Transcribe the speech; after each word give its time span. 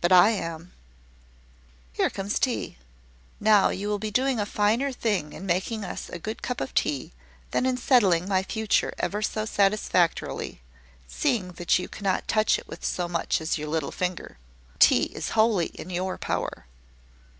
"But 0.00 0.10
I 0.10 0.30
am." 0.30 0.72
"Here 1.92 2.10
comes 2.10 2.40
tea. 2.40 2.78
Now 3.38 3.68
you 3.68 3.86
will 3.86 4.00
be 4.00 4.10
doing 4.10 4.40
a 4.40 4.44
finer 4.44 4.90
thing 4.90 5.32
in 5.32 5.46
making 5.46 5.84
us 5.84 6.08
a 6.08 6.18
good 6.18 6.42
cup 6.42 6.60
of 6.60 6.74
tea, 6.74 7.12
than 7.52 7.64
in 7.64 7.76
settling 7.76 8.26
my 8.28 8.42
future 8.42 8.92
ever 8.98 9.22
so 9.22 9.44
satisfactorily 9.44 10.62
seeing 11.06 11.52
that 11.52 11.78
you 11.78 11.86
cannot 11.88 12.26
touch 12.26 12.58
it 12.58 12.66
with 12.66 12.84
so 12.84 13.06
much 13.06 13.40
as 13.40 13.56
your 13.56 13.68
little 13.68 13.92
finger. 13.92 14.38
The 14.72 14.78
tea 14.80 15.04
is 15.14 15.28
wholly 15.38 15.66
in 15.66 15.90
your 15.90 16.18
power." 16.18 16.66